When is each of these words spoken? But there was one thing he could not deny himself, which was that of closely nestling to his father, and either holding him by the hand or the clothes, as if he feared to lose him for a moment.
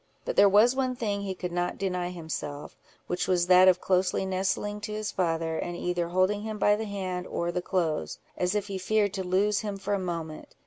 But 0.25 0.35
there 0.35 0.49
was 0.49 0.75
one 0.75 0.95
thing 0.95 1.21
he 1.21 1.35
could 1.35 1.51
not 1.51 1.77
deny 1.77 2.09
himself, 2.09 2.75
which 3.05 3.27
was 3.27 3.45
that 3.45 3.67
of 3.67 3.79
closely 3.79 4.25
nestling 4.25 4.81
to 4.81 4.91
his 4.91 5.11
father, 5.11 5.59
and 5.59 5.77
either 5.77 6.07
holding 6.07 6.41
him 6.41 6.57
by 6.57 6.75
the 6.75 6.85
hand 6.85 7.27
or 7.27 7.51
the 7.51 7.61
clothes, 7.61 8.17
as 8.35 8.55
if 8.55 8.65
he 8.65 8.79
feared 8.79 9.13
to 9.13 9.23
lose 9.23 9.59
him 9.59 9.77
for 9.77 9.93
a 9.93 9.99
moment. 9.99 10.55